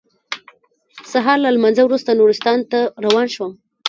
سهار 1.11 1.37
له 1.43 1.49
لمانځه 1.55 1.81
وروسته 1.85 2.17
نورستان 2.19 2.59
ته 2.71 2.79
روان 3.05 3.27
شوم. 3.33 3.51